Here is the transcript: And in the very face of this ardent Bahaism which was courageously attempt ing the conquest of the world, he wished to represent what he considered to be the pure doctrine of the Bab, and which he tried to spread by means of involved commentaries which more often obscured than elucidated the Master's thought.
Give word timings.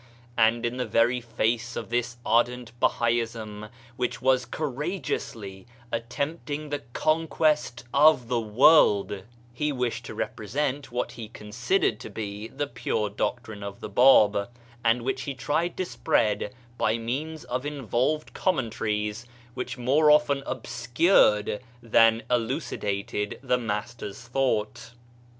And 0.35 0.65
in 0.65 0.77
the 0.77 0.87
very 0.87 1.21
face 1.21 1.75
of 1.75 1.91
this 1.91 2.17
ardent 2.25 2.71
Bahaism 2.81 3.69
which 3.97 4.19
was 4.19 4.47
courageously 4.47 5.67
attempt 5.91 6.49
ing 6.49 6.69
the 6.71 6.79
conquest 6.91 7.83
of 7.93 8.27
the 8.27 8.39
world, 8.41 9.21
he 9.53 9.71
wished 9.71 10.03
to 10.05 10.15
represent 10.15 10.91
what 10.91 11.11
he 11.11 11.27
considered 11.29 11.99
to 11.99 12.09
be 12.09 12.47
the 12.47 12.65
pure 12.65 13.09
doctrine 13.11 13.61
of 13.61 13.79
the 13.79 13.89
Bab, 13.89 14.49
and 14.83 15.03
which 15.03 15.21
he 15.21 15.35
tried 15.35 15.77
to 15.77 15.85
spread 15.85 16.51
by 16.79 16.97
means 16.97 17.43
of 17.43 17.63
involved 17.63 18.33
commentaries 18.33 19.27
which 19.53 19.77
more 19.77 20.09
often 20.09 20.41
obscured 20.47 21.61
than 21.83 22.23
elucidated 22.31 23.37
the 23.43 23.59
Master's 23.59 24.19
thought. 24.23 24.93